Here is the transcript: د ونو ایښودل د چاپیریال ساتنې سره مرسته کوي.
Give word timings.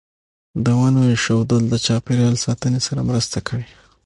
د 0.63 0.65
ونو 0.79 1.01
ایښودل 1.11 1.63
د 1.69 1.75
چاپیریال 1.85 2.35
ساتنې 2.45 2.79
سره 2.87 3.01
مرسته 3.09 3.37
کوي. 3.47 3.67